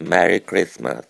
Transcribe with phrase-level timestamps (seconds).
[0.00, 1.06] Merry Christmas!